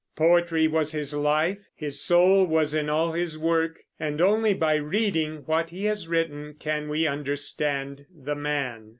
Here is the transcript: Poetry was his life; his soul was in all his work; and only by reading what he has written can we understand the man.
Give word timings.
Poetry 0.15 0.67
was 0.67 0.93
his 0.93 1.13
life; 1.13 1.59
his 1.75 2.01
soul 2.03 2.47
was 2.47 2.73
in 2.73 2.89
all 2.89 3.11
his 3.11 3.37
work; 3.37 3.77
and 3.99 4.19
only 4.19 4.51
by 4.55 4.73
reading 4.73 5.43
what 5.45 5.69
he 5.69 5.85
has 5.85 6.07
written 6.07 6.55
can 6.59 6.89
we 6.89 7.05
understand 7.05 8.07
the 8.09 8.33
man. 8.33 8.89